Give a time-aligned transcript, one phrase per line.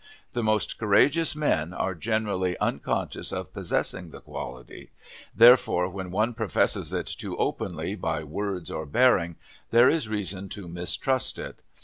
[0.33, 4.89] The most courageous men are generally unconscious of possessing the quality;
[5.35, 9.35] therefore, when one professes it too openly, by words or bearing,
[9.69, 11.59] there is reason to mistrust it.